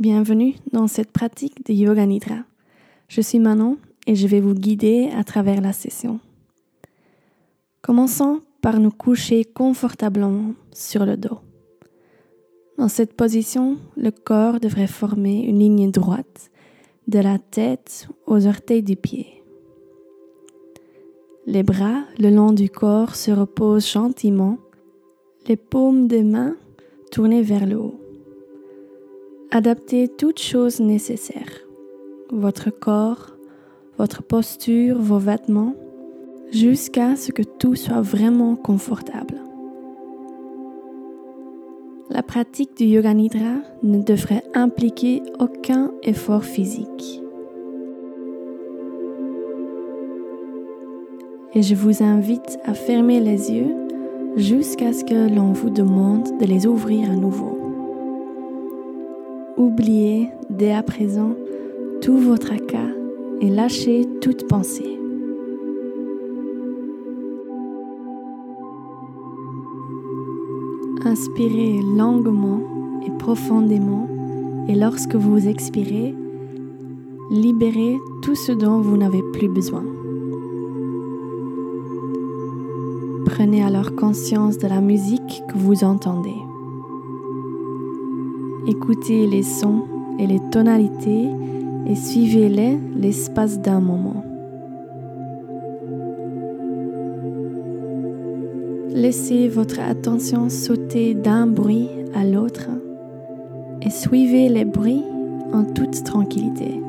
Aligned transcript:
Bienvenue 0.00 0.54
dans 0.72 0.86
cette 0.86 1.12
pratique 1.12 1.66
de 1.66 1.74
Yoga 1.74 2.06
Nidra. 2.06 2.38
Je 3.08 3.20
suis 3.20 3.38
Manon 3.38 3.76
et 4.06 4.14
je 4.14 4.26
vais 4.26 4.40
vous 4.40 4.54
guider 4.54 5.10
à 5.14 5.24
travers 5.24 5.60
la 5.60 5.74
session. 5.74 6.20
Commençons 7.82 8.40
par 8.62 8.80
nous 8.80 8.92
coucher 8.92 9.44
confortablement 9.44 10.54
sur 10.72 11.04
le 11.04 11.18
dos. 11.18 11.40
Dans 12.78 12.88
cette 12.88 13.12
position, 13.12 13.76
le 13.98 14.10
corps 14.10 14.58
devrait 14.58 14.86
former 14.86 15.42
une 15.42 15.58
ligne 15.58 15.90
droite 15.90 16.50
de 17.06 17.18
la 17.18 17.38
tête 17.38 18.08
aux 18.26 18.46
orteils 18.46 18.82
du 18.82 18.96
pied. 18.96 19.26
Les 21.44 21.62
bras 21.62 22.04
le 22.18 22.30
long 22.30 22.52
du 22.52 22.70
corps 22.70 23.14
se 23.14 23.32
reposent 23.32 23.92
gentiment, 23.92 24.56
les 25.46 25.56
paumes 25.56 26.08
des 26.08 26.22
mains 26.22 26.56
tournées 27.12 27.42
vers 27.42 27.66
le 27.66 27.76
haut. 27.76 27.99
Adaptez 29.52 30.06
toutes 30.06 30.38
choses 30.38 30.78
nécessaires, 30.78 31.66
votre 32.30 32.70
corps, 32.70 33.36
votre 33.98 34.22
posture, 34.22 34.96
vos 35.00 35.18
vêtements, 35.18 35.74
jusqu'à 36.52 37.16
ce 37.16 37.32
que 37.32 37.42
tout 37.42 37.74
soit 37.74 38.00
vraiment 38.00 38.54
confortable. 38.54 39.34
La 42.10 42.22
pratique 42.22 42.76
du 42.76 42.84
Yoga 42.84 43.12
Nidra 43.12 43.56
ne 43.82 44.00
devrait 44.00 44.44
impliquer 44.54 45.20
aucun 45.40 45.90
effort 46.04 46.44
physique. 46.44 47.20
Et 51.54 51.62
je 51.62 51.74
vous 51.74 52.04
invite 52.04 52.60
à 52.64 52.74
fermer 52.74 53.18
les 53.18 53.50
yeux 53.50 53.74
jusqu'à 54.36 54.92
ce 54.92 55.02
que 55.02 55.34
l'on 55.34 55.52
vous 55.52 55.70
demande 55.70 56.38
de 56.38 56.46
les 56.46 56.68
ouvrir 56.68 57.10
à 57.10 57.16
nouveau. 57.16 57.69
Oubliez 59.60 60.30
dès 60.48 60.72
à 60.72 60.82
présent 60.82 61.34
tout 62.00 62.16
votre 62.16 62.46
tracas 62.46 62.94
et 63.42 63.50
lâchez 63.50 64.08
toute 64.22 64.48
pensée. 64.48 64.98
Inspirez 71.04 71.82
longuement 71.94 72.60
et 73.06 73.10
profondément 73.18 74.08
et 74.66 74.74
lorsque 74.74 75.14
vous 75.14 75.46
expirez, 75.46 76.14
libérez 77.30 77.98
tout 78.22 78.36
ce 78.36 78.52
dont 78.52 78.80
vous 78.80 78.96
n'avez 78.96 79.22
plus 79.34 79.48
besoin. 79.48 79.84
Prenez 83.26 83.62
alors 83.62 83.94
conscience 83.94 84.56
de 84.56 84.68
la 84.68 84.80
musique 84.80 85.42
que 85.52 85.58
vous 85.58 85.84
entendez. 85.84 86.49
Écoutez 88.70 89.26
les 89.26 89.42
sons 89.42 89.82
et 90.20 90.28
les 90.28 90.38
tonalités 90.52 91.28
et 91.88 91.96
suivez-les 91.96 92.78
l'espace 92.94 93.58
d'un 93.58 93.80
moment. 93.80 94.24
Laissez 98.90 99.48
votre 99.48 99.80
attention 99.80 100.48
sauter 100.48 101.14
d'un 101.14 101.48
bruit 101.48 101.88
à 102.14 102.24
l'autre 102.24 102.68
et 103.82 103.90
suivez 103.90 104.48
les 104.48 104.64
bruits 104.64 105.02
en 105.52 105.64
toute 105.64 106.04
tranquillité. 106.04 106.80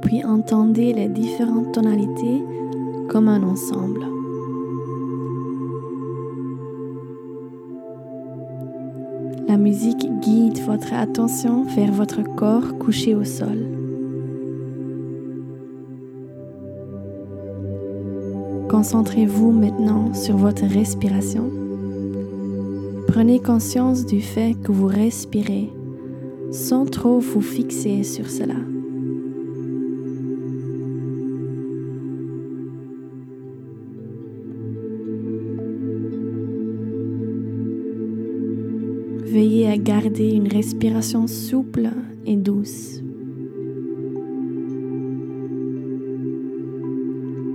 Puis 0.00 0.24
entendez 0.24 0.94
les 0.94 1.08
différentes 1.08 1.72
tonalités 1.72 2.42
comme 3.10 3.28
un 3.28 3.42
ensemble. 3.42 4.19
Musique 9.70 10.08
guide 10.20 10.58
votre 10.66 10.92
attention 10.94 11.62
vers 11.62 11.92
votre 11.92 12.24
corps 12.24 12.76
couché 12.80 13.14
au 13.14 13.22
sol. 13.22 13.68
Concentrez-vous 18.68 19.52
maintenant 19.52 20.12
sur 20.12 20.36
votre 20.36 20.64
respiration. 20.64 21.52
Prenez 23.06 23.38
conscience 23.38 24.06
du 24.06 24.20
fait 24.20 24.56
que 24.60 24.72
vous 24.72 24.88
respirez 24.88 25.70
sans 26.50 26.84
trop 26.84 27.20
vous 27.20 27.40
fixer 27.40 28.02
sur 28.02 28.28
cela. 28.28 28.56
Veillez 39.32 39.68
à 39.68 39.78
garder 39.78 40.30
une 40.32 40.48
respiration 40.48 41.28
souple 41.28 41.88
et 42.26 42.34
douce. 42.34 43.00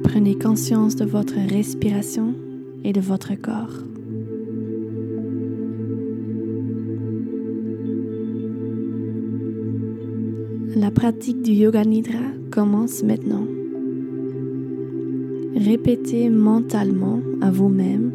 Prenez 0.01 0.35
conscience 0.35 0.95
de 0.95 1.03
votre 1.03 1.35
respiration 1.35 2.33
et 2.85 2.93
de 2.93 3.01
votre 3.01 3.35
corps. 3.35 3.83
La 10.77 10.91
pratique 10.91 11.41
du 11.41 11.51
Yoga 11.51 11.83
Nidra 11.83 12.23
commence 12.51 13.03
maintenant. 13.03 13.45
Répétez 15.57 16.29
mentalement 16.29 17.19
à 17.41 17.51
vous-même, 17.51 18.13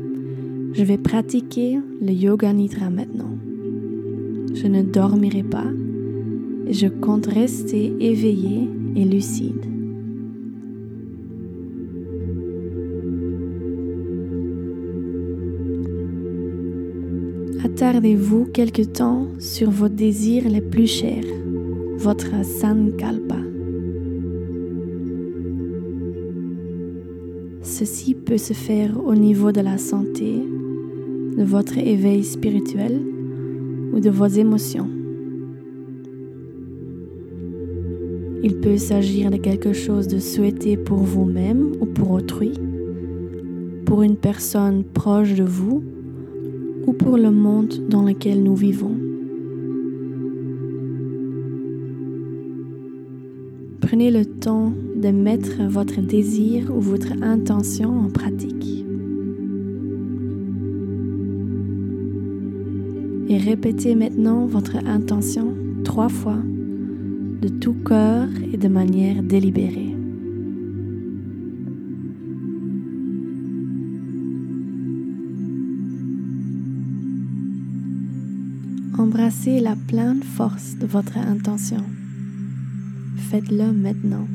je 0.72 0.82
vais 0.82 0.96
pratiquer 0.96 1.78
le 2.00 2.12
Yoga 2.12 2.54
Nidra 2.54 2.88
maintenant 2.88 3.36
je 4.54 4.66
ne 4.66 4.82
dormirai 4.82 5.42
pas 5.42 5.66
et 6.66 6.72
je 6.72 6.86
compte 6.86 7.26
rester 7.26 7.92
éveillé 8.00 8.68
et 8.96 9.04
lucide. 9.04 9.66
Attardez-vous 17.64 18.46
quelque 18.46 18.82
temps 18.82 19.26
sur 19.38 19.70
vos 19.70 19.88
désirs 19.88 20.48
les 20.48 20.60
plus 20.60 20.86
chers, 20.86 21.24
votre 21.96 22.44
sankalpa. 22.44 23.36
Ceci 27.62 28.14
peut 28.14 28.38
se 28.38 28.52
faire 28.52 29.02
au 29.04 29.14
niveau 29.14 29.52
de 29.52 29.60
la 29.60 29.78
santé, 29.78 30.42
de 31.36 31.42
votre 31.42 31.78
éveil 31.78 32.24
spirituel 32.24 33.00
ou 33.92 34.00
de 34.00 34.10
vos 34.10 34.26
émotions. 34.26 34.88
Il 38.42 38.56
peut 38.56 38.78
s'agir 38.78 39.30
de 39.30 39.36
quelque 39.36 39.72
chose 39.72 40.08
de 40.08 40.18
souhaité 40.18 40.76
pour 40.76 40.98
vous-même 40.98 41.72
ou 41.80 41.86
pour 41.86 42.10
autrui, 42.12 42.52
pour 43.84 44.02
une 44.02 44.16
personne 44.16 44.82
proche 44.82 45.34
de 45.34 45.44
vous 45.44 45.84
ou 46.86 46.92
pour 46.92 47.18
le 47.18 47.30
monde 47.30 47.86
dans 47.88 48.02
lequel 48.02 48.42
nous 48.42 48.54
vivons. 48.54 48.96
Prenez 53.80 54.10
le 54.10 54.24
temps 54.24 54.72
de 54.96 55.08
mettre 55.08 55.62
votre 55.68 56.00
désir 56.00 56.70
ou 56.74 56.80
votre 56.80 57.12
intention 57.22 57.90
en 58.06 58.08
pratique. 58.08 58.79
Et 63.30 63.38
répétez 63.38 63.94
maintenant 63.94 64.44
votre 64.46 64.76
intention 64.84 65.54
trois 65.84 66.08
fois 66.08 66.42
de 67.40 67.48
tout 67.48 67.74
cœur 67.74 68.26
et 68.52 68.56
de 68.56 68.66
manière 68.66 69.22
délibérée. 69.22 69.94
Embrassez 78.98 79.60
la 79.60 79.76
pleine 79.76 80.24
force 80.24 80.76
de 80.76 80.86
votre 80.86 81.16
intention. 81.16 81.84
Faites-le 83.30 83.72
maintenant. 83.72 84.26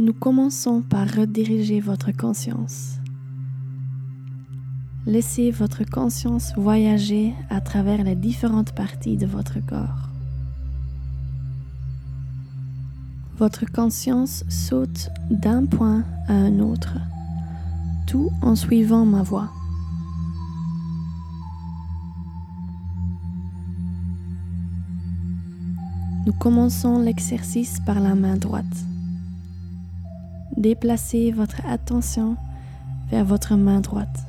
Nous 0.00 0.14
commençons 0.14 0.80
par 0.80 1.06
rediriger 1.06 1.78
votre 1.78 2.10
conscience. 2.10 2.96
Laissez 5.04 5.50
votre 5.50 5.84
conscience 5.84 6.54
voyager 6.56 7.34
à 7.50 7.60
travers 7.60 8.02
les 8.02 8.14
différentes 8.14 8.74
parties 8.74 9.18
de 9.18 9.26
votre 9.26 9.60
corps. 9.60 10.08
Votre 13.36 13.70
conscience 13.70 14.42
saute 14.48 15.10
d'un 15.30 15.66
point 15.66 16.02
à 16.28 16.32
un 16.32 16.60
autre, 16.60 16.96
tout 18.06 18.30
en 18.40 18.56
suivant 18.56 19.04
ma 19.04 19.22
voix. 19.22 19.50
Nous 26.24 26.32
commençons 26.32 26.98
l'exercice 27.02 27.80
par 27.84 28.00
la 28.00 28.14
main 28.14 28.38
droite. 28.38 28.64
Déplacez 30.60 31.30
votre 31.32 31.64
attention 31.66 32.36
vers 33.10 33.24
votre 33.24 33.56
main 33.56 33.80
droite. 33.80 34.26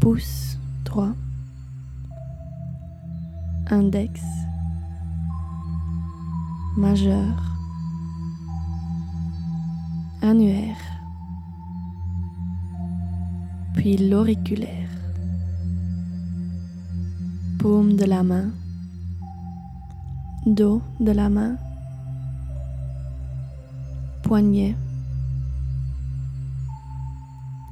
Pouce 0.00 0.58
droit. 0.84 1.12
Index. 3.70 4.22
Majeur. 6.78 7.34
Annuaire. 10.22 10.78
Puis 13.74 13.98
l'auriculaire. 13.98 14.88
Paume 17.58 17.96
de 17.96 18.04
la 18.04 18.22
main. 18.22 18.50
Dos 20.46 20.80
de 20.98 21.12
la 21.12 21.28
main 21.28 21.58
poignet, 24.28 24.76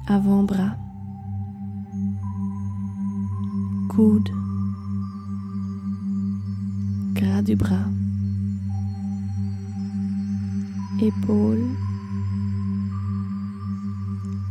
avant-bras, 0.07 0.75
coude, 3.89 4.31
gras 7.13 7.43
du 7.43 7.55
bras, 7.55 7.85
épaule, 10.99 11.63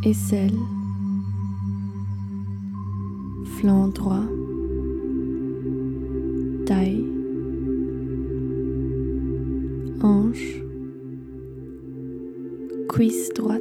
aisselle, 0.05 0.61
flanc 3.57 3.89
droit, 3.89 4.29
taille, 6.67 7.05
hanche, 10.01 10.66
cuisse 12.97 13.29
droite, 13.35 13.61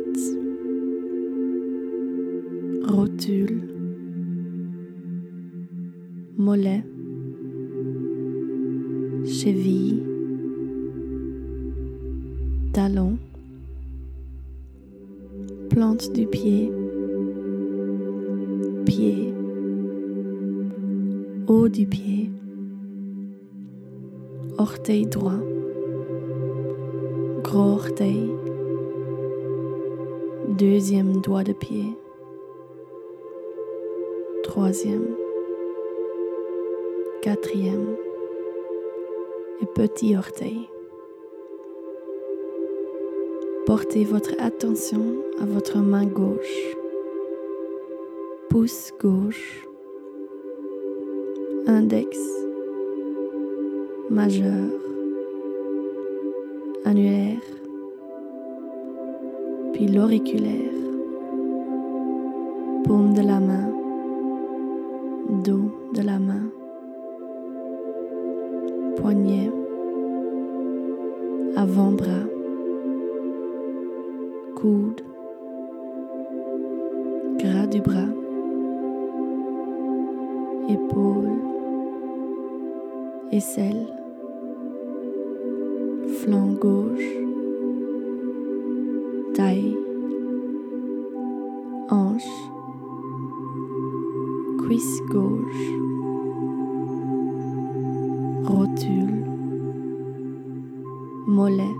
rotule, 2.88 3.60
mollet, 6.38 6.86
cheville, 9.26 10.04
talon, 12.72 13.18
plante 15.70 16.14
du 16.14 16.28
pied, 16.28 16.72
pied, 18.86 19.34
haut 21.48 21.68
du 21.68 21.86
pied, 21.86 22.32
orteil 24.58 25.10
droit, 25.10 25.42
gros 27.44 27.74
orteil, 27.74 28.45
deuxième 30.58 31.20
doigt 31.20 31.44
de 31.44 31.52
pied, 31.52 31.94
troisième, 34.44 35.16
quatrième. 37.22 37.96
Et 39.62 39.66
petit 39.68 40.18
orteil. 40.18 40.68
Portez 43.66 44.04
votre 44.04 44.34
attention 44.40 45.24
à 45.42 45.46
votre 45.46 45.78
main 45.78 46.06
gauche, 46.06 46.76
pouce 48.50 48.92
gauche, 49.00 49.66
index, 51.68 52.20
majeur, 54.10 54.70
annulaire, 56.84 57.40
puis 59.76 59.88
l'auriculaire, 59.88 60.72
paume 62.86 63.14
de 63.14 63.22
la 63.22 63.42
main, 63.42 63.70
dos 65.44 65.70
de 65.94 66.02
la 66.02 66.18
main, 66.18 66.50
poignet, 68.96 69.52
avant-bras, 71.58 72.24
coude, 74.56 75.02
gras 77.38 77.68
du 77.68 77.82
bras, 77.82 78.14
épaule, 80.70 81.38
aisselle, 83.30 83.88
flanc 86.22 86.54
gauche, 86.62 87.25
taille, 89.36 89.76
hanche, 91.90 92.24
cuisse 94.60 95.02
gauche, 95.12 95.74
rotule, 98.46 99.26
mollet, 101.28 101.76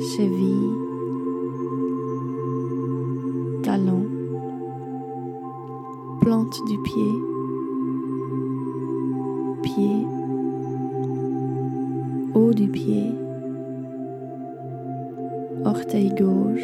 cheville, 0.00 0.74
talon, 3.62 4.06
plante 6.20 6.60
du 6.66 6.78
pied, 6.78 7.14
pied, 9.62 10.04
haut 12.34 12.52
du 12.52 12.66
pied, 12.66 13.27
gauche, 16.06 16.62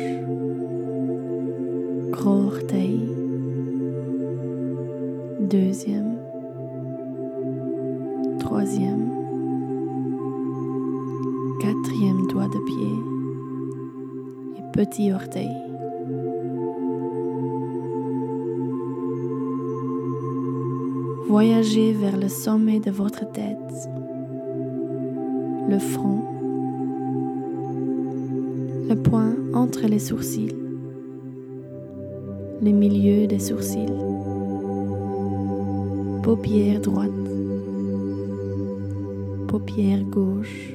gros 2.11 2.47
orteil, 2.47 3.01
deuxième, 5.41 6.17
troisième, 8.39 9.11
quatrième 11.61 12.27
doigt 12.29 12.47
de 12.47 12.65
pied. 12.65 12.99
Et 14.59 14.73
petit 14.73 15.13
orteil. 15.13 15.51
Voyagez 21.29 21.93
vers 21.93 22.17
le 22.17 22.29
sommet 22.29 22.79
de 22.79 22.93
votre 22.93 23.31
tête, 23.33 23.89
le 25.69 25.79
front, 25.79 26.34
le 28.89 28.97
point 28.97 29.35
entre 29.55 29.87
les 29.87 29.99
sourcils, 29.99 30.55
le 32.63 32.71
milieu 32.71 33.27
des 33.27 33.39
sourcils, 33.39 33.87
paupière 36.23 36.81
droite, 36.81 37.11
paupière 39.49 40.03
gauche, 40.05 40.75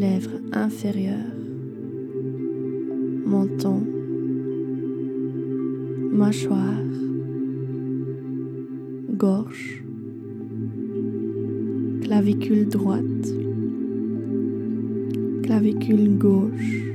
lèvres 0.00 0.40
inférieures, 0.54 1.36
menton, 3.26 3.82
mâchoire, 6.10 6.88
gorge, 9.10 9.84
clavicule 12.00 12.66
droite, 12.66 13.28
clavicule 15.42 16.16
gauche, 16.16 16.94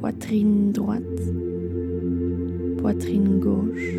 poitrine 0.00 0.72
droite, 0.72 1.20
poitrine 2.78 3.40
gauche, 3.40 3.92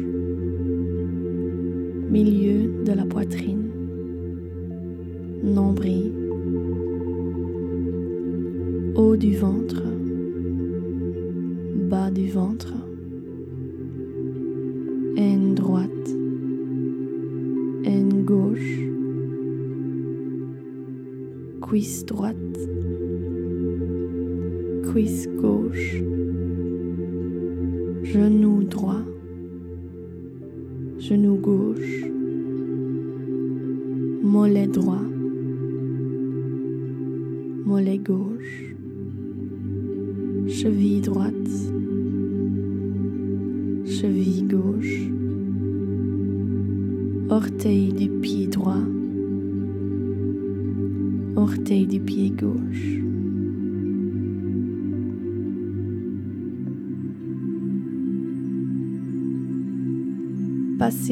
milieu 2.10 2.84
de 2.84 2.94
la 2.94 3.06
poitrine, 3.06 3.70
nombril, 5.44 6.09
du 9.20 9.36
ventre, 9.36 9.84
bas 11.90 12.10
du 12.10 12.30
ventre, 12.30 12.74
haine 15.18 15.56
droite, 15.56 16.16
haine 17.84 18.24
gauche, 18.24 18.80
cuisse 21.60 22.06
droite, 22.06 22.60
cuisse 24.90 25.28
gauche, 25.42 26.02
genou 28.04 28.64
droit, 28.64 29.04
genou 30.98 31.36
gauche, 31.36 32.06
mollet 34.24 34.68
droit, 34.68 35.09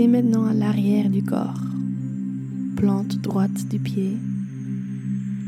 Maintenant 0.05 0.45
à 0.45 0.53
l'arrière 0.53 1.09
du 1.09 1.23
corps. 1.23 1.59
Plante 2.75 3.17
droite 3.17 3.67
du 3.67 3.79
pied, 3.79 4.15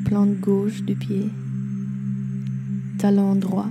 plante 0.06 0.39
gauche 0.39 0.84
du 0.84 0.96
pied, 0.96 1.29
talon 2.98 3.36
droit, 3.36 3.70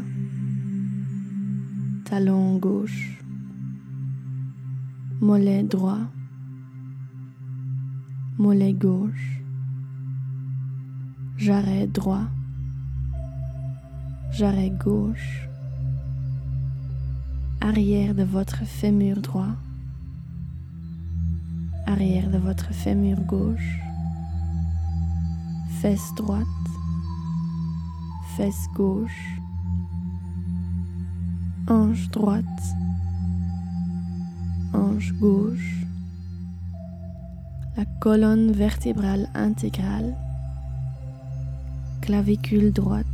talon 2.04 2.58
gauche, 2.58 3.20
mollet 5.20 5.64
droit, 5.64 5.98
mollet 8.38 8.72
gauche, 8.72 9.42
jarret 11.36 11.88
droit, 11.88 12.28
jarret 14.30 14.70
gauche, 14.70 15.48
arrière 17.60 18.14
de 18.14 18.22
votre 18.22 18.64
fémur 18.64 19.20
droit, 19.20 19.56
arrière 21.88 22.28
de 22.28 22.36
votre 22.36 22.70
fémur 22.74 23.18
gauche, 23.22 23.80
fesse 25.80 26.12
droite, 26.16 26.66
fesse 28.36 28.66
gauche, 28.74 29.40
hanche 31.66 32.10
droite, 32.10 32.62
hanche 34.74 35.14
gauche, 35.14 35.86
la 37.78 37.86
colonne 38.00 38.52
vertébrale 38.52 39.26
intégrale, 39.34 40.14
clavicule 42.02 42.70
droite, 42.70 43.06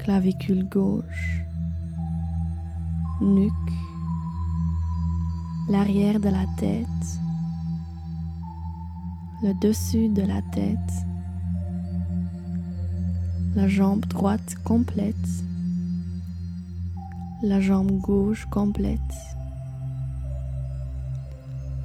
clavicule 0.00 0.64
gauche, 0.68 1.44
nuque, 3.20 3.81
l'arrière 5.72 6.20
de 6.20 6.28
la 6.28 6.44
tête, 6.58 6.86
le 9.42 9.54
dessus 9.54 10.10
de 10.10 10.20
la 10.20 10.42
tête, 10.52 10.92
la 13.56 13.68
jambe 13.68 14.04
droite 14.04 14.54
complète, 14.64 15.28
la 17.42 17.58
jambe 17.62 17.90
gauche 18.02 18.44
complète, 18.50 19.14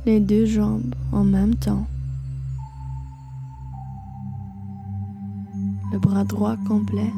les 0.06 0.20
deux 0.20 0.46
jambes 0.46 0.94
en 1.14 1.24
même 1.24 1.56
temps, 1.56 1.88
le 5.94 5.98
bras 5.98 6.26
droit 6.26 6.58
complet, 6.68 7.14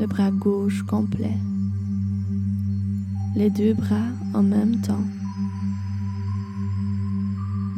le 0.00 0.06
bras 0.06 0.30
gauche 0.30 0.82
complet 0.84 1.36
les 3.34 3.48
deux 3.48 3.72
bras 3.72 4.10
en 4.34 4.42
même 4.42 4.80
temps, 4.82 5.04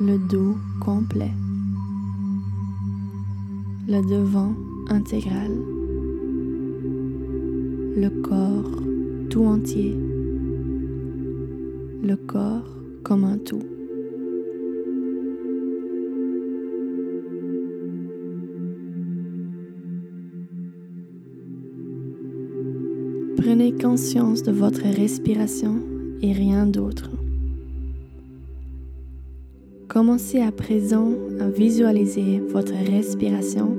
le 0.00 0.18
dos 0.18 0.56
complet, 0.80 1.30
le 3.88 4.00
devant 4.02 4.52
intégral, 4.88 5.52
le 7.96 8.08
corps 8.22 8.82
tout 9.30 9.44
entier, 9.44 9.96
le 12.02 12.16
corps 12.16 12.68
comme 13.04 13.24
un 13.24 13.38
tout. 13.38 13.73
Prenez 23.36 23.72
conscience 23.72 24.42
de 24.42 24.52
votre 24.52 24.82
respiration 24.82 25.76
et 26.22 26.32
rien 26.32 26.66
d'autre. 26.66 27.10
Commencez 29.88 30.40
à 30.40 30.50
présent 30.50 31.12
à 31.40 31.48
visualiser 31.48 32.40
votre 32.40 32.72
respiration 32.72 33.76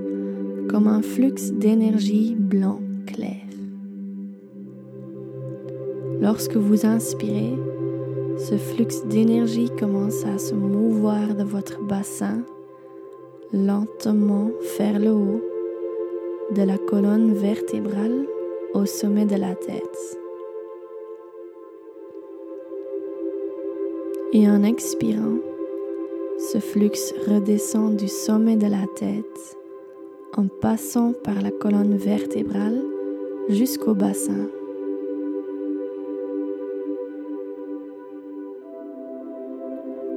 comme 0.70 0.88
un 0.88 1.02
flux 1.02 1.52
d'énergie 1.54 2.36
blanc 2.38 2.80
clair. 3.06 3.42
Lorsque 6.22 6.56
vous 6.56 6.86
inspirez, 6.86 7.58
ce 8.38 8.56
flux 8.58 9.08
d'énergie 9.10 9.70
commence 9.80 10.26
à 10.26 10.38
se 10.38 10.54
mouvoir 10.54 11.36
de 11.36 11.44
votre 11.44 11.82
bassin 11.82 12.44
lentement 13.54 14.52
vers 14.78 15.00
le 15.00 15.12
haut 15.12 15.42
de 16.56 16.62
la 16.62 16.78
colonne 16.78 17.34
vertébrale 17.34 18.26
au 18.76 18.86
sommet 18.86 19.26
de 19.26 19.36
la 19.36 19.56
tête. 19.56 20.20
Et 24.34 24.50
en 24.50 24.64
expirant, 24.64 25.38
ce 26.38 26.60
flux 26.60 26.92
redescend 27.28 27.96
du 27.96 28.10
sommet 28.10 28.58
de 28.58 28.68
la 28.68 28.86
tête 28.96 29.58
en 30.36 30.48
passant 30.48 31.14
par 31.24 31.42
la 31.42 31.52
colonne 31.52 31.96
vertébrale 31.96 32.82
jusqu'au 33.48 33.94
bassin. 33.94 34.50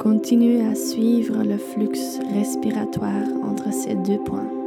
Continuez 0.00 0.66
à 0.66 0.74
suivre 0.74 1.44
le 1.44 1.58
flux 1.58 1.90
respiratoire 2.34 3.28
entre 3.44 3.72
ces 3.72 3.94
deux 3.94 4.18
points. 4.18 4.57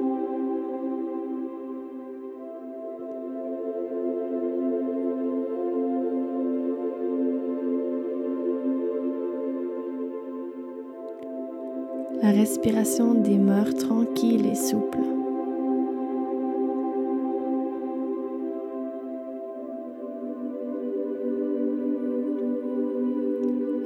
Respiration 12.52 13.14
demeure 13.14 13.74
tranquille 13.76 14.46
et 14.46 14.56
souple. 14.56 15.00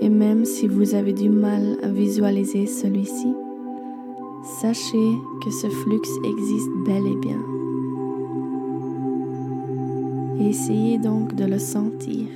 Et 0.02 0.10
même 0.10 0.46
si 0.46 0.68
vous 0.68 0.96
avez 0.96 1.14
du 1.14 1.30
mal 1.30 1.78
à 1.84 1.90
visualiser 1.90 2.66
celui-ci, 2.66 3.36
sachez 4.62 5.12
que 5.44 5.52
ce 5.52 5.68
flux 5.70 6.02
existe 6.24 6.70
bel 6.88 7.06
et 7.06 7.18
bien. 7.18 7.42
essayez 10.40 10.98
donc 10.98 11.36
de 11.36 11.46
le 11.46 11.60
sentir. 11.60 12.28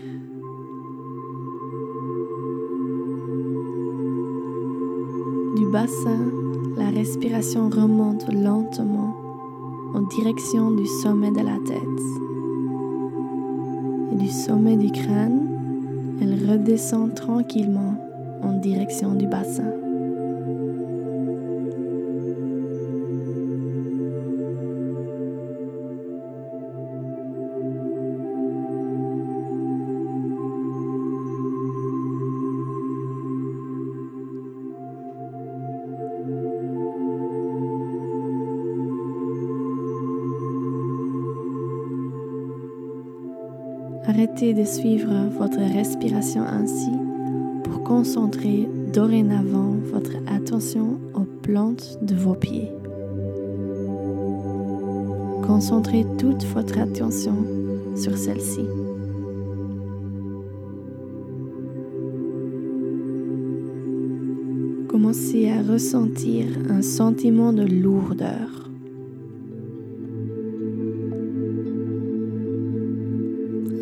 Bassin, 5.71 6.31
la 6.77 6.89
respiration 6.89 7.69
remonte 7.69 8.31
lentement 8.33 9.15
en 9.93 10.01
direction 10.01 10.71
du 10.71 10.85
sommet 10.85 11.31
de 11.31 11.41
la 11.41 11.57
tête. 11.65 12.03
Et 14.11 14.15
du 14.15 14.29
sommet 14.29 14.77
du 14.77 14.91
crâne, 14.91 15.47
elle 16.21 16.49
redescend 16.49 17.13
tranquillement 17.13 17.95
en 18.41 18.53
direction 18.53 19.13
du 19.13 19.27
bassin. 19.27 19.71
De 44.39 44.63
suivre 44.63 45.11
votre 45.37 45.59
respiration 45.59 46.43
ainsi 46.43 46.91
pour 47.65 47.83
concentrer 47.83 48.69
dorénavant 48.93 49.75
votre 49.91 50.13
attention 50.33 50.97
au 51.13 51.25
plante 51.43 51.97
de 52.01 52.15
vos 52.15 52.35
pieds. 52.35 52.69
Concentrez 55.45 56.05
toute 56.17 56.45
votre 56.45 56.79
attention 56.79 57.35
sur 57.97 58.17
celle-ci. 58.17 58.61
Commencez 64.87 65.49
à 65.49 65.61
ressentir 65.69 66.45
un 66.69 66.81
sentiment 66.81 67.51
de 67.51 67.63
lourdeur. 67.63 68.68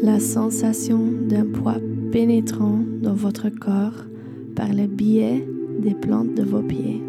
La 0.07 0.21
sensation 0.21 0.99
d'un 1.27 1.43
poids 1.43 1.81
pénétrant 2.13 2.79
dans 3.01 3.13
votre 3.13 3.49
corps 3.49 4.05
par 4.55 4.69
le 4.73 4.87
biais 4.87 5.45
des 5.79 5.93
plantes 5.95 6.33
de 6.33 6.43
vos 6.43 6.61
pieds. 6.61 7.01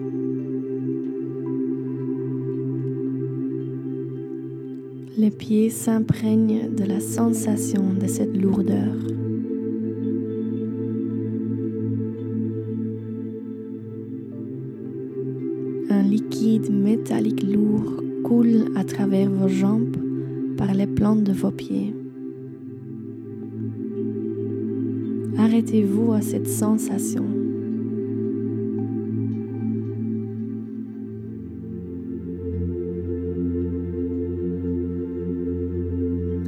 Les 5.17 5.31
pieds 5.31 5.71
s'imprègnent 5.71 6.75
de 6.75 6.83
la 6.83 6.99
sensation 6.99 7.85
de 7.95 8.09
cette 8.09 8.37
lourdeur. 8.37 8.97
Un 15.89 16.03
liquide 16.03 16.73
métallique 16.73 17.45
lourd 17.45 18.03
coule 18.25 18.73
à 18.75 18.83
travers 18.83 19.31
vos 19.31 19.47
jambes 19.47 19.97
par 20.57 20.75
les 20.75 20.89
plantes 20.89 21.23
de 21.23 21.33
vos 21.33 21.53
pieds. 21.53 21.95
Arrêtez-vous 25.69 26.15
à 26.15 26.23
cette 26.23 26.49
sensation. 26.49 27.27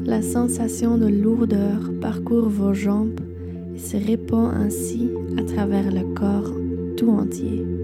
La 0.07 0.23
sensation 0.23 0.97
de 0.97 1.09
lourdeur 1.09 1.93
parcourt 2.01 2.49
vos 2.49 2.73
jambes 2.73 3.21
et 3.75 3.79
se 3.79 3.99
répand 3.99 4.55
ainsi 4.55 5.11
à 5.37 5.43
travers 5.43 5.93
le 5.93 6.15
corps 6.15 6.55
tout 6.97 7.11
entier. 7.11 7.80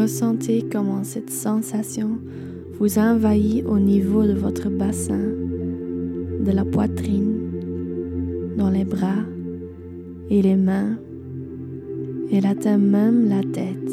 Ressentez 0.00 0.64
comment 0.72 1.04
cette 1.04 1.28
sensation 1.28 2.18
vous 2.78 2.98
envahit 2.98 3.66
au 3.66 3.78
niveau 3.78 4.24
de 4.24 4.32
votre 4.32 4.70
bassin, 4.70 5.20
de 6.40 6.50
la 6.52 6.64
poitrine, 6.64 8.54
dans 8.56 8.70
les 8.70 8.86
bras 8.86 9.24
et 10.30 10.40
les 10.40 10.56
mains 10.56 10.96
elle 12.32 12.46
atteint 12.46 12.78
même 12.78 13.28
la 13.28 13.42
tête. 13.42 13.92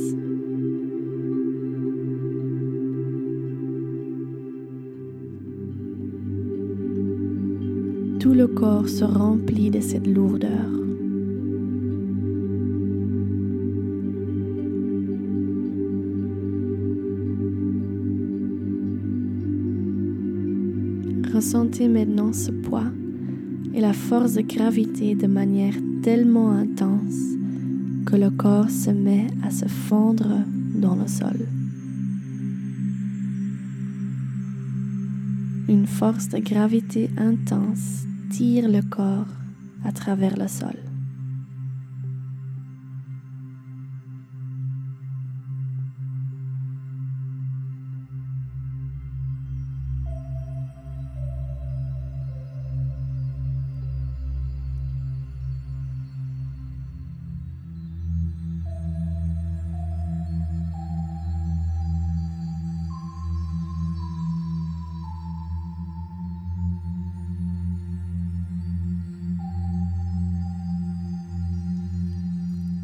Tout 8.19 8.33
le 8.33 8.47
corps 8.47 8.87
se 8.87 9.03
remplit 9.03 9.71
de 9.71 9.81
cette 9.81 10.07
lourdeur. 10.07 10.69
Ressentez 21.37 21.87
maintenant 21.87 22.33
ce 22.33 22.49
poids 22.49 22.91
et 23.75 23.79
la 23.79 23.93
force 23.93 24.33
de 24.33 24.41
gravité 24.41 25.13
de 25.13 25.27
manière 25.27 25.75
tellement 26.01 26.49
intense 26.49 27.35
que 28.07 28.15
le 28.15 28.31
corps 28.31 28.71
se 28.71 28.89
met 28.89 29.27
à 29.43 29.51
se 29.51 29.67
fondre 29.67 30.39
dans 30.73 30.95
le 30.95 31.05
sol. 31.05 31.47
Une 35.69 35.85
force 35.85 36.27
de 36.29 36.39
gravité 36.39 37.11
intense 37.17 38.07
tire 38.31 38.67
le 38.67 38.81
corps 38.81 39.27
à 39.85 39.91
travers 39.91 40.35
le 40.37 40.47
sol. 40.47 40.86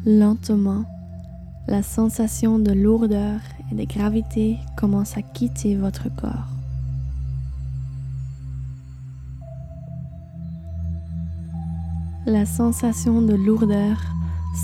Lentement, 0.06 0.84
la 1.66 1.82
sensation 1.82 2.58
de 2.58 2.72
lourdeur 2.72 3.40
et 3.72 3.74
de 3.74 3.84
gravité 3.90 4.58
commence 4.76 5.16
à 5.16 5.22
quitter 5.22 5.76
votre 5.76 6.14
corps. 6.14 6.50
La 12.26 12.44
sensation 12.44 13.22
de 13.22 13.32
lourdeur 13.32 13.96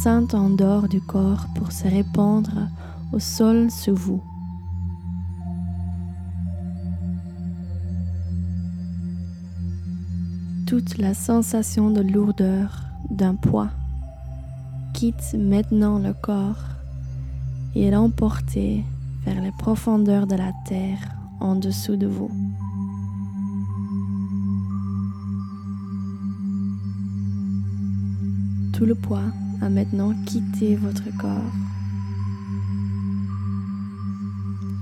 sent 0.02 0.34
en 0.34 0.50
dehors 0.50 0.88
du 0.88 1.00
corps 1.00 1.46
pour 1.54 1.72
se 1.72 1.88
répandre 1.88 2.68
au 3.14 3.18
sol 3.18 3.70
sous 3.70 3.94
vous. 3.94 4.22
Toute 10.66 10.98
la 10.98 11.14
sensation 11.14 11.88
de 11.88 12.02
lourdeur 12.02 12.84
d'un 13.08 13.36
poids 13.36 13.70
quitte 15.00 15.34
maintenant 15.34 15.98
le 15.98 16.12
corps 16.12 16.62
et 17.74 17.86
est 17.86 17.96
emporté 17.96 18.84
vers 19.24 19.40
les 19.40 19.50
profondeurs 19.52 20.26
de 20.26 20.34
la 20.34 20.52
terre 20.66 20.98
en 21.40 21.56
dessous 21.56 21.96
de 21.96 22.06
vous. 22.06 22.30
Tout 28.74 28.84
le 28.84 28.94
poids 28.94 29.32
a 29.62 29.70
maintenant 29.70 30.12
quitté 30.26 30.76
votre 30.76 31.08
corps 31.16 31.54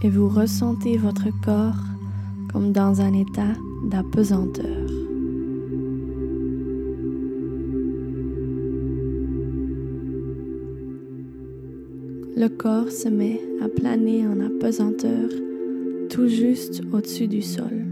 et 0.03 0.11
vous 0.11 0.29
ressentez 0.29 0.97
votre 0.97 1.31
corps 1.45 1.85
comme 2.53 2.73
dans 2.73 3.01
un 3.01 3.13
état 3.13 3.55
d'apesanteur. 3.85 4.78
Le 12.49 12.57
corps 12.57 12.91
se 12.91 13.11
met 13.11 13.43
à 13.61 13.69
planer 13.69 14.27
en 14.27 14.41
apesanteur 14.41 15.29
tout 16.09 16.29
juste 16.29 16.81
au-dessus 16.95 17.29
du 17.29 17.43
sol. 17.43 17.85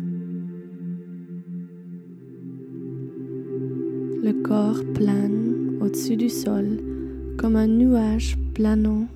Le 4.22 4.32
corps 4.42 4.80
plane 4.94 5.76
au-dessus 5.82 6.16
du 6.16 6.30
sol 6.30 6.78
comme 7.36 7.56
un 7.56 7.66
nuage 7.66 8.38
planant 8.54 9.06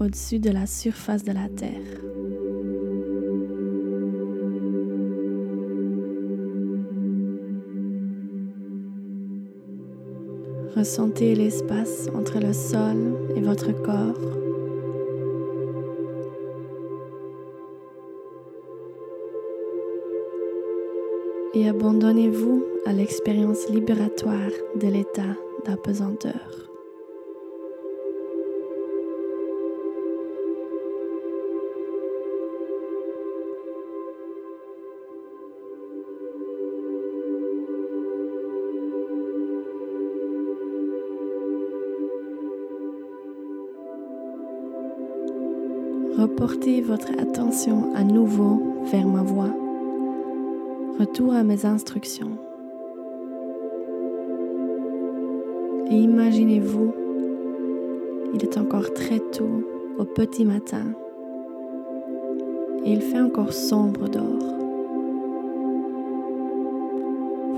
au-dessus 0.00 0.38
de 0.38 0.50
la 0.50 0.64
surface 0.64 1.24
de 1.24 1.32
la 1.32 1.48
terre. 1.48 1.72
Ressentez 10.76 11.34
l'espace 11.34 12.08
entre 12.14 12.38
le 12.38 12.52
sol 12.52 13.16
et 13.34 13.40
votre 13.40 13.72
corps 13.82 14.44
et 21.54 21.68
abandonnez-vous 21.68 22.64
à 22.84 22.92
l'expérience 22.92 23.68
libératoire 23.68 24.50
de 24.74 24.88
l'état 24.88 25.22
d'apesanteur. 25.64 26.34
Reportez 46.18 46.80
votre 46.80 47.10
attention 47.18 47.94
à 47.94 48.02
nouveau 48.02 48.62
vers 48.90 49.06
ma 49.06 49.22
voix 49.22 49.63
Retour 50.98 51.34
à 51.34 51.42
mes 51.42 51.66
instructions. 51.66 52.38
Imaginez-vous, 55.90 56.94
il 58.32 58.44
est 58.44 58.56
encore 58.56 58.94
très 58.94 59.18
tôt, 59.18 59.64
au 59.98 60.04
petit 60.04 60.44
matin, 60.44 60.84
et 62.84 62.92
il 62.92 63.00
fait 63.00 63.18
encore 63.20 63.52
sombre 63.52 64.08
dehors. 64.08 64.54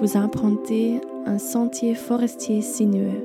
Vous 0.01 0.16
empruntez 0.16 1.03
un 1.27 1.37
sentier 1.37 1.94
forestier 1.94 2.62
sinueux. 2.62 3.22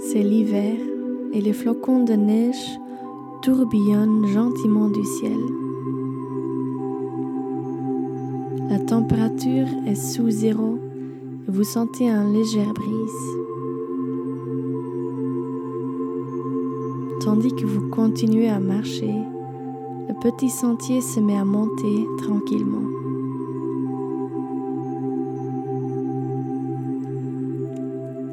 C'est 0.00 0.24
l'hiver 0.24 0.74
et 1.32 1.40
les 1.40 1.52
flocons 1.52 2.02
de 2.02 2.14
neige 2.14 2.80
tourbillonnent 3.42 4.26
gentiment 4.26 4.88
du 4.88 5.04
ciel. 5.04 5.63
Température 8.86 9.66
est 9.86 9.94
sous 9.94 10.30
zéro 10.30 10.78
et 11.48 11.50
vous 11.50 11.64
sentez 11.64 12.08
un 12.08 12.30
léger 12.32 12.64
brise. 12.74 13.44
Tandis 17.20 17.54
que 17.54 17.64
vous 17.64 17.88
continuez 17.88 18.48
à 18.48 18.60
marcher, 18.60 19.14
le 20.08 20.14
petit 20.20 20.50
sentier 20.50 21.00
se 21.00 21.20
met 21.20 21.36
à 21.36 21.44
monter 21.44 22.06
tranquillement. 22.18 22.88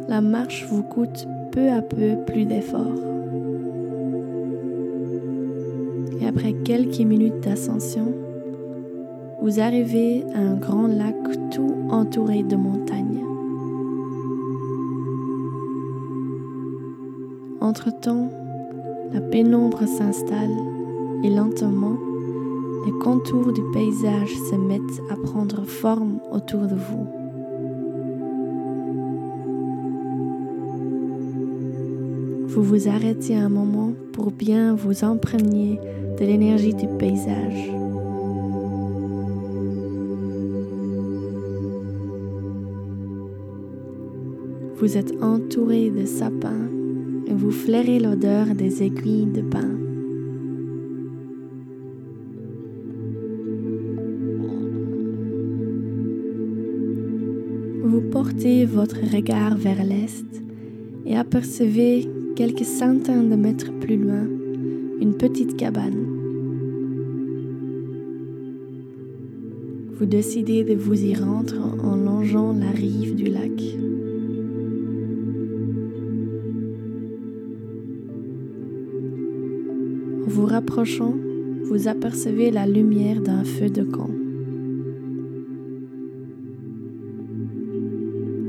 La 0.09 0.19
marche 0.19 0.67
vous 0.69 0.83
coûte 0.83 1.27
peu 1.51 1.69
à 1.69 1.81
peu 1.81 2.17
plus 2.27 2.45
d'efforts. 2.45 2.99
Et 6.19 6.27
après 6.27 6.53
quelques 6.65 6.99
minutes 6.99 7.39
d'ascension, 7.39 8.13
vous 9.41 9.60
arrivez 9.60 10.23
à 10.36 10.39
un 10.39 10.56
grand 10.56 10.86
lac 10.86 11.15
tout 11.49 11.73
entouré 11.89 12.43
de 12.43 12.56
montagnes. 12.56 13.23
Entre-temps, 17.60 18.30
la 19.12 19.19
pénombre 19.19 19.88
s'installe 19.88 20.56
et 21.23 21.30
lentement, 21.30 21.97
les 22.86 22.91
contours 22.91 23.51
du 23.51 23.62
paysage 23.73 24.34
se 24.49 24.56
mettent 24.56 25.01
à 25.10 25.15
prendre 25.15 25.63
forme 25.65 26.19
autour 26.32 26.62
de 26.62 26.75
vous. 26.75 27.08
Vous 32.47 32.63
vous 32.63 32.88
arrêtez 32.88 33.36
un 33.36 33.49
moment 33.49 33.93
pour 34.13 34.32
bien 34.32 34.75
vous 34.75 35.04
imprégner 35.04 35.80
de 36.19 36.25
l'énergie 36.25 36.73
du 36.73 36.88
paysage. 36.99 37.81
Vous 44.82 44.98
êtes 44.98 45.13
entouré 45.22 45.91
de 45.91 46.06
sapins 46.06 46.67
et 47.28 47.34
vous 47.36 47.52
flairez 47.52 48.00
l'odeur 48.00 48.48
des 48.56 48.82
aiguilles 48.82 49.28
de 49.28 49.41
pin. 49.41 49.70
Vous 57.84 58.02
portez 58.10 58.65
votre 58.65 59.00
regard 59.13 59.56
vers 59.56 59.84
l'est 59.84 60.26
et 61.06 61.15
apercevez 61.15 62.10
quelques 62.36 62.65
centaines 62.65 63.30
de 63.30 63.36
mètres 63.36 63.72
plus 63.82 63.98
loin 63.98 64.26
une 65.00 65.13
petite 65.13 65.58
cabane. 65.58 66.08
Vous 69.91 70.08
décidez 70.08 70.63
de 70.63 70.74
vous 70.74 71.04
y 71.04 71.13
rendre 71.13 71.78
en 71.84 71.96
longeant 71.96 72.52
la 72.54 72.72
rive 72.72 73.13
du 73.13 73.26
lac. 73.26 73.90
Vous 80.32 80.46
rapprochant, 80.46 81.13
vous 81.65 81.89
apercevez 81.89 82.52
la 82.52 82.65
lumière 82.65 83.20
d'un 83.20 83.44
feu 83.44 83.70
de 83.70 83.84
camp. 83.84 84.10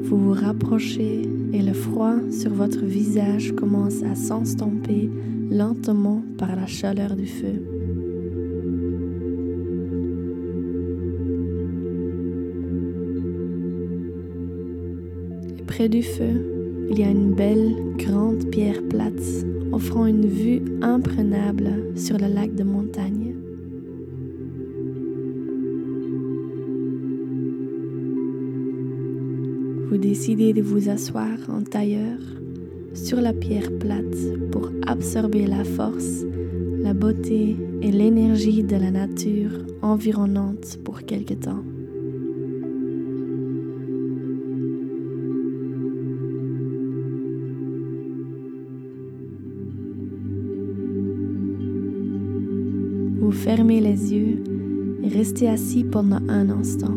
Vous 0.03 0.17
vous 0.17 0.33
rapprochez 0.33 1.23
et 1.53 1.61
le 1.61 1.73
froid 1.73 2.15
sur 2.31 2.53
votre 2.53 2.85
visage 2.85 3.53
commence 3.53 4.01
à 4.05 4.15
s'estomper 4.15 5.11
lentement 5.51 6.23
par 6.39 6.55
la 6.55 6.67
chaleur 6.67 7.17
du 7.17 7.27
feu. 7.27 7.61
Et 15.59 15.63
près 15.65 15.89
du 15.89 16.05
feu, 16.05 16.87
il 16.91 16.99
y 17.01 17.03
a 17.03 17.11
une 17.11 17.35
belle 17.35 17.75
grande 17.99 18.49
pierre 18.51 18.83
plate 18.89 19.52
offrant 19.73 20.07
une 20.07 20.27
vue 20.27 20.63
imprenable 20.83 21.97
sur 21.97 22.19
le 22.19 22.27
lac 22.27 22.55
de 22.55 22.63
montagne. 22.63 23.35
Vous 29.89 29.99
décidez 29.99 30.53
de 30.53 30.63
vous 30.63 30.89
asseoir 30.89 31.37
en 31.49 31.63
tailleur 31.63 32.19
sur 32.95 33.21
la 33.21 33.33
pierre 33.33 33.71
plate 33.79 34.51
pour 34.51 34.71
absorber 34.87 35.47
la 35.47 35.65
force, 35.65 36.25
la 36.79 36.95
beauté 36.95 37.57
et 37.81 37.91
l'énergie 37.91 38.63
de 38.63 38.77
la 38.77 38.91
nature 38.91 39.53
environnante 39.83 40.79
pour 40.85 41.03
quelque 41.03 41.35
temps. 41.35 41.65
Fermez 53.43 53.81
les 53.81 54.15
yeux 54.15 54.41
et 55.03 55.09
restez 55.09 55.49
assis 55.49 55.83
pendant 55.83 56.21
un 56.29 56.49
instant. 56.49 56.95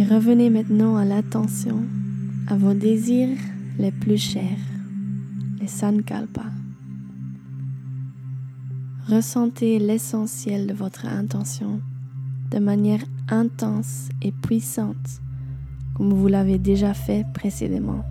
Et 0.00 0.04
revenez 0.04 0.50
maintenant 0.50 0.96
à 0.96 1.04
l'attention, 1.04 1.84
à 2.48 2.56
vos 2.56 2.74
désirs 2.74 3.38
les 3.78 3.92
plus 3.92 4.18
chers, 4.18 4.42
les 5.60 5.66
sankalpas. 5.66 6.50
Ressentez 9.08 9.78
l'essentiel 9.78 10.66
de 10.66 10.74
votre 10.74 11.06
intention 11.06 11.80
de 12.50 12.58
manière 12.58 13.04
intense 13.28 14.08
et 14.22 14.32
puissante, 14.32 15.20
comme 15.94 16.12
vous 16.12 16.26
l'avez 16.26 16.58
déjà 16.58 16.94
fait 16.94 17.24
précédemment. 17.32 18.04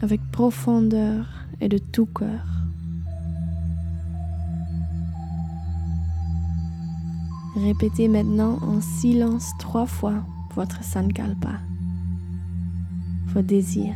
Avec 0.00 0.20
profondeur 0.30 1.26
et 1.60 1.68
de 1.68 1.78
tout 1.78 2.06
cœur. 2.06 2.44
Répétez 7.56 8.08
maintenant 8.08 8.58
en 8.62 8.80
silence 8.80 9.52
trois 9.58 9.86
fois 9.86 10.24
votre 10.54 10.82
sankalpa, 10.82 11.60
vos 13.34 13.42
désirs. 13.42 13.94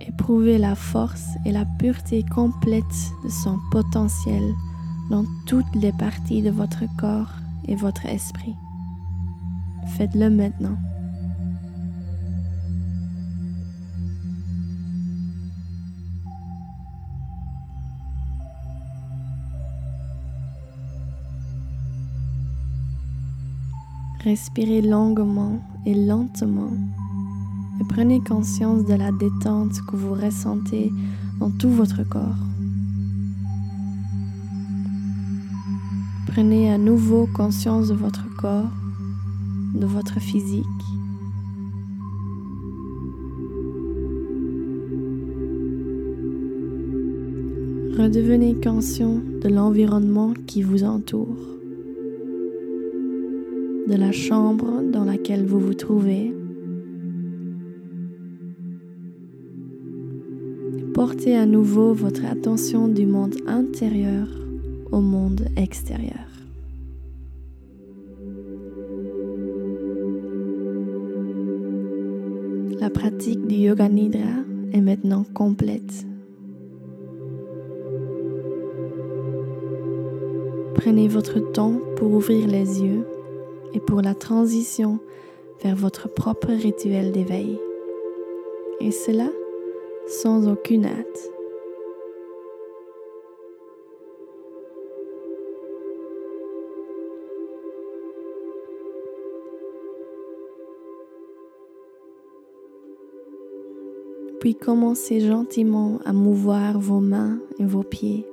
Éprouvez 0.00 0.58
la 0.58 0.74
force 0.74 1.28
et 1.44 1.52
la 1.52 1.66
pureté 1.78 2.22
complète 2.22 2.84
de 3.24 3.28
son 3.28 3.58
potentiel 3.70 4.42
dans 5.10 5.24
toutes 5.46 5.74
les 5.74 5.92
parties 5.92 6.40
de 6.40 6.50
votre 6.50 6.84
corps 6.96 7.30
et 7.68 7.74
votre 7.74 8.06
esprit. 8.06 8.54
Faites-le 9.96 10.30
maintenant. 10.30 10.78
Respirez 24.24 24.80
longuement 24.80 25.60
et 25.84 25.94
lentement 25.94 26.72
et 27.78 27.84
prenez 27.90 28.20
conscience 28.20 28.86
de 28.86 28.94
la 28.94 29.12
détente 29.12 29.82
que 29.86 29.96
vous 29.96 30.14
ressentez 30.14 30.90
dans 31.40 31.50
tout 31.50 31.68
votre 31.68 32.08
corps. 32.08 32.38
Prenez 36.26 36.72
à 36.72 36.78
nouveau 36.78 37.28
conscience 37.34 37.88
de 37.88 37.94
votre 37.94 38.24
corps, 38.36 38.70
de 39.74 39.84
votre 39.84 40.18
physique. 40.20 40.64
Redevenez 47.98 48.54
conscient 48.54 49.20
de 49.42 49.50
l'environnement 49.50 50.32
qui 50.46 50.62
vous 50.62 50.82
entoure, 50.82 51.36
de 53.86 53.96
la 53.96 54.12
chambre 54.12 54.82
dans 54.82 55.04
laquelle 55.04 55.44
vous 55.44 55.60
vous 55.60 55.74
trouvez. 55.74 56.34
Portez 60.94 61.36
à 61.36 61.44
nouveau 61.44 61.92
votre 61.92 62.24
attention 62.24 62.88
du 62.88 63.04
monde 63.04 63.34
intérieur 63.46 64.26
au 64.90 65.00
monde 65.00 65.44
extérieur. 65.56 66.12
La 72.80 72.90
pratique 72.90 73.46
du 73.46 73.56
Yoga 73.56 73.88
Nidra 73.88 74.20
est 74.72 74.80
maintenant 74.80 75.24
complète. 75.34 76.06
Prenez 80.74 81.08
votre 81.08 81.40
temps 81.52 81.80
pour 81.96 82.12
ouvrir 82.12 82.46
les 82.46 82.82
yeux 82.82 83.04
et 83.74 83.80
pour 83.80 84.00
la 84.00 84.14
transition 84.14 84.98
vers 85.62 85.76
votre 85.76 86.08
propre 86.08 86.48
rituel 86.48 87.12
d'éveil. 87.12 87.58
Et 88.80 88.90
cela 88.90 89.28
sans 90.06 90.48
aucune 90.48 90.86
hâte. 90.86 91.30
Puis 104.40 104.54
commencez 104.54 105.20
gentiment 105.20 106.00
à 106.04 106.12
mouvoir 106.12 106.78
vos 106.78 107.00
mains 107.00 107.38
et 107.58 107.64
vos 107.64 107.82
pieds. 107.82 108.26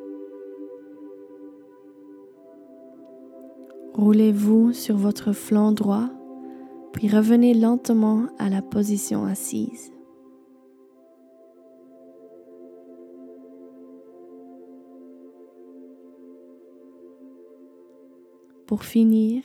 Roulez-vous 4.02 4.74
sur 4.74 4.98
votre 4.98 5.32
flanc 5.32 5.72
droit, 5.74 6.10
puis 6.92 7.08
revenez 7.08 7.54
lentement 7.54 8.26
à 8.40 8.50
la 8.50 8.64
position 8.64 9.26
assise. 9.26 9.94
Pour 18.66 18.86
finir, 18.86 19.44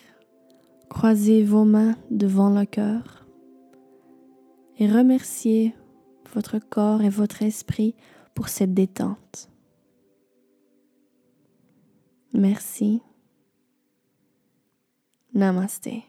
croisez 0.89 1.45
vos 1.45 1.65
mains 1.65 1.95
devant 2.11 2.49
le 2.49 2.65
cœur 2.65 3.27
et 4.79 4.91
remerciez 4.91 5.75
votre 6.35 6.59
corps 6.61 7.03
et 7.03 7.11
votre 7.11 7.43
esprit 7.43 7.95
pour 8.35 8.49
cette 8.49 8.73
détente. 8.73 9.51
Merci. 12.33 13.03
Namaste. 15.37 16.05